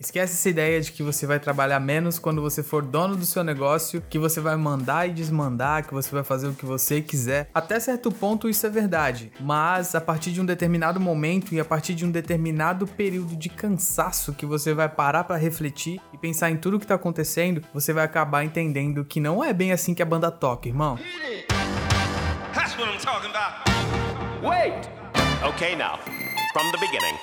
[0.00, 3.44] Esquece essa ideia de que você vai trabalhar menos quando você for dono do seu
[3.44, 7.50] negócio, que você vai mandar e desmandar, que você vai fazer o que você quiser.
[7.52, 11.64] Até certo ponto isso é verdade, mas a partir de um determinado momento e a
[11.66, 16.50] partir de um determinado período de cansaço que você vai parar para refletir e pensar
[16.50, 20.02] em tudo que tá acontecendo, você vai acabar entendendo que não é bem assim que
[20.02, 20.98] a banda toca, irmão.
[22.54, 23.68] That's what I'm talking about.
[24.42, 24.88] Wait.
[25.54, 25.98] Okay now.
[26.54, 27.18] From the beginning.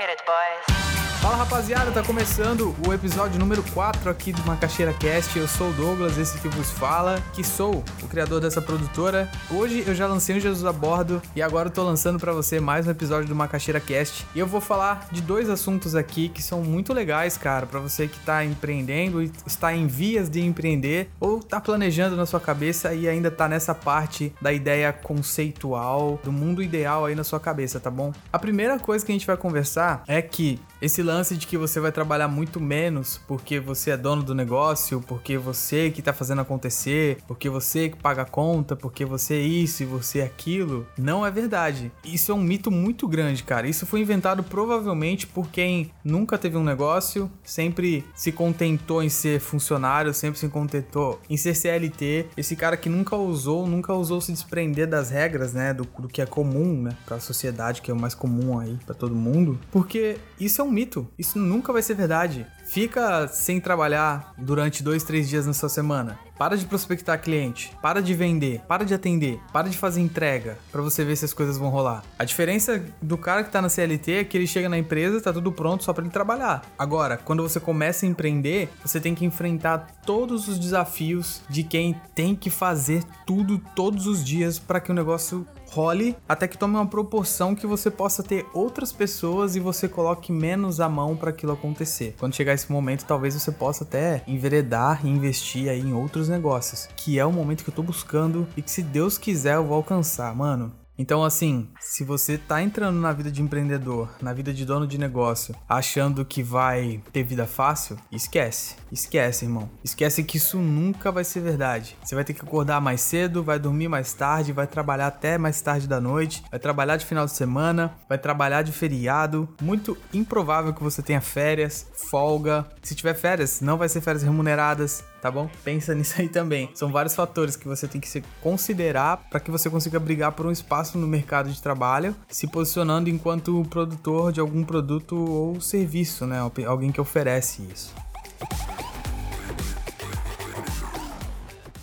[0.00, 1.01] Hit it, boys.
[1.22, 5.38] Fala rapaziada, tá começando o episódio número 4 aqui do Macaxeira Cast.
[5.38, 9.30] Eu sou o Douglas, esse que vos fala, que sou o criador dessa produtora.
[9.48, 12.58] Hoje eu já lancei o Jesus a bordo e agora eu tô lançando para você
[12.58, 14.26] mais um episódio do Macaxeira Cast.
[14.34, 18.08] E eu vou falar de dois assuntos aqui que são muito legais, cara, para você
[18.08, 22.94] que tá empreendendo e está em vias de empreender ou tá planejando na sua cabeça
[22.94, 27.78] e ainda tá nessa parte da ideia conceitual, do mundo ideal aí na sua cabeça,
[27.78, 28.12] tá bom?
[28.32, 31.78] A primeira coisa que a gente vai conversar é que esse lance de que você
[31.78, 36.40] vai trabalhar muito menos porque você é dono do negócio, porque você que tá fazendo
[36.40, 40.86] acontecer, porque você que paga a conta, porque você é isso e você é aquilo,
[40.96, 41.92] não é verdade.
[42.02, 43.68] Isso é um mito muito grande, cara.
[43.68, 49.38] Isso foi inventado provavelmente por quem nunca teve um negócio, sempre se contentou em ser
[49.38, 52.26] funcionário, sempre se contentou em ser CLT.
[52.36, 56.22] Esse cara que nunca usou, nunca usou se desprender das regras, né, do, do que
[56.22, 59.58] é comum, né, para a sociedade, que é o mais comum aí para todo mundo,
[59.70, 61.01] porque isso é um mito.
[61.18, 62.46] Isso nunca vai ser verdade.
[62.64, 66.18] Fica sem trabalhar durante dois, três dias na sua semana.
[66.38, 70.82] Para de prospectar cliente, para de vender, para de atender, para de fazer entrega para
[70.82, 72.02] você ver se as coisas vão rolar.
[72.18, 75.32] A diferença do cara que tá na CLT é que ele chega na empresa, tá
[75.32, 76.62] tudo pronto só para ele trabalhar.
[76.78, 81.94] Agora, quando você começa a empreender, você tem que enfrentar todos os desafios de quem
[82.14, 86.74] tem que fazer tudo todos os dias para que o negócio role até que tome
[86.74, 91.30] uma proporção que você possa ter outras pessoas e você coloque menos a mão para
[91.30, 92.14] aquilo acontecer.
[92.18, 96.88] Quando chegar esse momento, talvez você possa até enveredar e investir aí em outros negócios,
[96.96, 99.76] que é o momento que eu tô buscando e que se Deus quiser eu vou
[99.76, 100.72] alcançar, mano.
[100.98, 104.98] Então, assim, se você tá entrando na vida de empreendedor, na vida de dono de
[104.98, 108.76] negócio, achando que vai ter vida fácil, esquece.
[108.90, 109.70] Esquece, irmão.
[109.82, 111.96] Esquece que isso nunca vai ser verdade.
[112.04, 115.60] Você vai ter que acordar mais cedo, vai dormir mais tarde, vai trabalhar até mais
[115.60, 119.48] tarde da noite, vai trabalhar de final de semana, vai trabalhar de feriado.
[119.62, 122.66] Muito improvável que você tenha férias, folga.
[122.82, 125.48] Se tiver férias, não vai ser férias remuneradas tá bom?
[125.64, 126.68] Pensa nisso aí também.
[126.74, 130.44] São vários fatores que você tem que se considerar para que você consiga brigar por
[130.44, 136.26] um espaço no mercado de trabalho, se posicionando enquanto produtor de algum produto ou serviço,
[136.26, 136.40] né?
[136.66, 137.94] Alguém que oferece isso.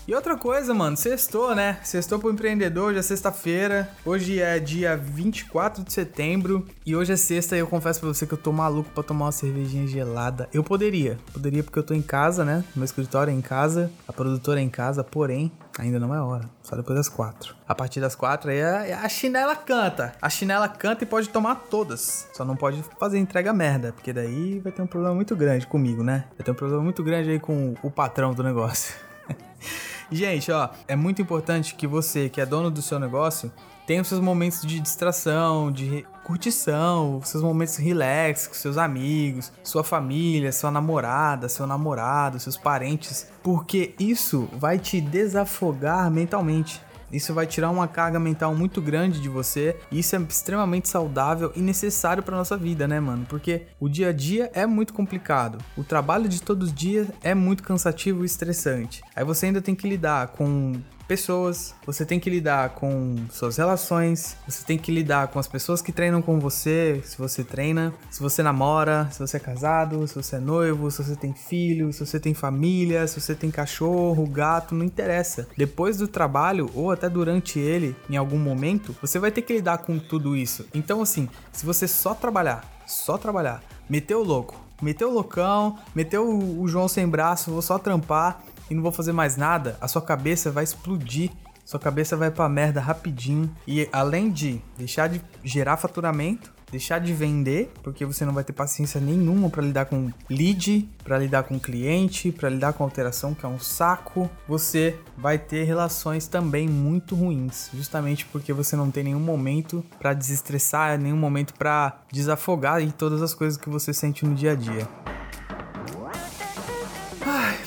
[0.09, 1.78] E outra coisa, mano, sextou, né?
[1.84, 3.88] Sextou pro empreendedor, já é sexta-feira.
[4.03, 8.25] Hoje é dia 24 de setembro e hoje é sexta e eu confesso pra você
[8.25, 10.50] que eu tô maluco pra tomar uma cervejinha gelada.
[10.52, 12.64] Eu poderia, poderia porque eu tô em casa, né?
[12.75, 16.50] Meu escritório é em casa, a produtora é em casa, porém, ainda não é hora.
[16.64, 17.56] Só depois das quatro.
[17.68, 20.16] A partir das quatro aí a, a chinela canta.
[20.19, 22.28] A chinela canta e pode tomar todas.
[22.34, 26.02] Só não pode fazer entrega merda, porque daí vai ter um problema muito grande comigo,
[26.03, 26.25] né?
[26.36, 28.96] Vai ter um problema muito grande aí com o patrão do negócio.
[30.12, 33.52] Gente, ó, é muito importante que você, que é dono do seu negócio,
[33.86, 39.84] tenha os seus momentos de distração, de curtição, seus momentos relax com seus amigos, sua
[39.84, 46.81] família, sua namorada, seu namorado, seus parentes, porque isso vai te desafogar mentalmente.
[47.12, 49.75] Isso vai tirar uma carga mental muito grande de você.
[49.92, 53.25] E isso é extremamente saudável e necessário para nossa vida, né, mano?
[53.28, 55.58] Porque o dia a dia é muito complicado.
[55.78, 59.02] O trabalho de todos os dias é muito cansativo e estressante.
[59.16, 60.74] Aí você ainda tem que lidar com
[61.09, 65.81] pessoas, você tem que lidar com suas relações, você tem que lidar com as pessoas
[65.81, 70.14] que treinam com você, se você treina, se você namora, se você é casado, se
[70.14, 74.24] você é noivo, se você tem filho, se você tem família, se você tem cachorro,
[74.28, 75.48] gato, não interessa.
[75.58, 79.80] Depois do trabalho ou até durante ele, em algum momento, você vai ter que lidar
[79.80, 80.68] com tudo isso.
[80.75, 86.28] Então, assim, se você só trabalhar, só trabalhar, meteu o louco, meteu o loucão, meteu
[86.28, 90.01] o João sem braço, vou só trampar e não vou fazer mais nada, a sua
[90.01, 91.31] cabeça vai explodir.
[91.66, 93.54] Sua cabeça vai pra merda rapidinho.
[93.68, 98.54] E além de deixar de gerar faturamento, deixar de vender, porque você não vai ter
[98.54, 103.45] paciência nenhuma para lidar com lead, para lidar com cliente, para lidar com alteração, que
[103.45, 104.30] é um saco.
[104.48, 110.13] Você vai ter relações também muito ruins, justamente porque você não tem nenhum momento para
[110.13, 114.56] desestressar, nenhum momento para desafogar e todas as coisas que você sente no dia a
[114.56, 114.88] dia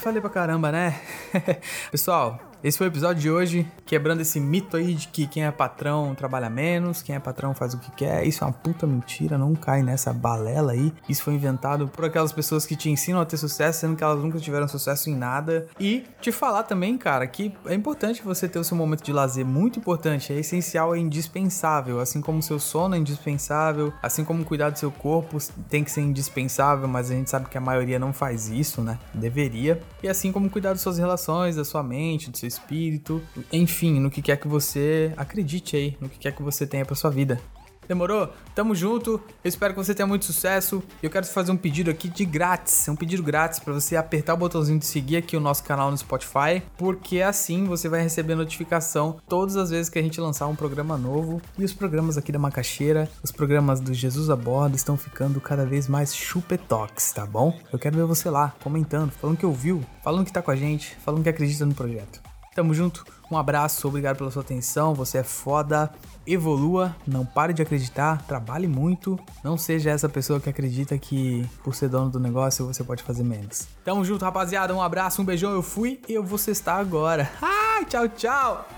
[0.03, 1.01] falei pra caramba, né?
[1.91, 5.51] Pessoal, Esse foi o episódio de hoje, quebrando esse mito aí de que quem é
[5.51, 8.25] patrão trabalha menos, quem é patrão faz o que quer.
[8.25, 10.93] Isso é uma puta mentira, não cai nessa balela aí.
[11.09, 14.23] Isso foi inventado por aquelas pessoas que te ensinam a ter sucesso, sendo que elas
[14.23, 15.67] nunca tiveram sucesso em nada.
[15.81, 19.45] E te falar também, cara, que é importante você ter o seu momento de lazer,
[19.45, 21.99] muito importante, é essencial, é indispensável.
[21.99, 25.39] Assim como o seu sono é indispensável, assim como cuidar do seu corpo
[25.69, 29.01] tem que ser indispensável, mas a gente sabe que a maioria não faz isso, né?
[29.13, 29.83] Deveria.
[30.01, 33.23] E assim como cuidar das suas relações, da sua mente, do seu espírito,
[33.53, 36.95] enfim, no que quer que você acredite aí, no que quer que você tenha para
[36.95, 37.41] sua vida.
[37.87, 38.33] Demorou?
[38.55, 39.21] Tamo junto.
[39.43, 40.83] Eu espero que você tenha muito sucesso.
[41.03, 44.37] Eu quero fazer um pedido aqui de grátis, um pedido grátis para você apertar o
[44.37, 49.19] botãozinho de seguir aqui o nosso canal no Spotify, porque assim você vai receber notificação
[49.29, 51.43] todas as vezes que a gente lançar um programa novo.
[51.59, 55.67] E os programas aqui da Macaxeira, os programas do Jesus a Bordo estão ficando cada
[55.67, 57.59] vez mais chupetox, tá bom?
[57.73, 60.97] Eu quero ver você lá comentando, falando que ouviu, falando que tá com a gente,
[61.05, 62.32] falando que acredita no projeto.
[62.55, 65.91] Tamo junto, um abraço, obrigado pela sua atenção, você é foda.
[66.27, 69.19] Evolua, não pare de acreditar, trabalhe muito.
[69.43, 73.25] Não seja essa pessoa que acredita que por ser dono do negócio você pode fazer
[73.25, 73.67] menos.
[73.85, 77.31] Tamo junto, rapaziada, um abraço, um beijão, eu fui e eu vou cestar agora.
[77.41, 78.69] Ai, tchau, tchau!